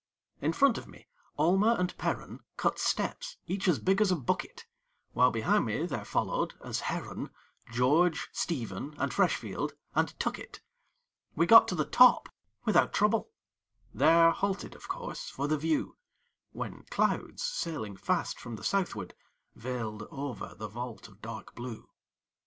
In 0.41 0.51
front 0.51 0.79
of 0.79 0.87
me 0.87 1.05
Almer 1.37 1.75
and 1.77 1.95
Perren 1.95 2.39
Cut 2.57 2.79
steps, 2.79 3.37
each 3.45 3.67
as 3.67 3.77
big 3.77 4.01
as 4.01 4.11
a 4.11 4.15
bucket; 4.15 4.65
While 5.13 5.29
behind 5.29 5.65
me 5.65 5.85
there 5.85 6.05
followed, 6.05 6.55
as 6.65 6.79
Herren, 6.89 7.29
George, 7.71 8.27
Stephen, 8.31 8.95
and 8.97 9.13
Freshfield, 9.13 9.73
and 9.93 10.17
Tuckett. 10.19 10.59
We 11.35 11.45
got 11.45 11.67
to 11.67 11.75
the 11.75 11.85
top 11.85 12.29
without 12.65 12.93
trouble; 12.93 13.29
There 13.93 14.31
halted, 14.31 14.73
of 14.73 14.87
course, 14.87 15.29
for 15.29 15.47
the 15.47 15.55
view; 15.55 15.97
When 16.51 16.81
clouds, 16.89 17.43
sailing 17.43 17.95
fast 17.95 18.39
from 18.39 18.55
the 18.55 18.63
southward, 18.63 19.13
Veiled 19.55 20.07
over 20.09 20.55
the 20.57 20.67
vault 20.67 21.09
of 21.09 21.21
dark 21.21 21.53
blue. 21.53 21.87